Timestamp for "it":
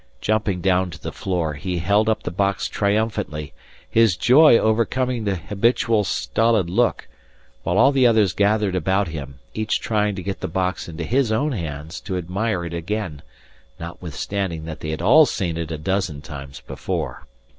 12.65-12.73, 15.55-15.69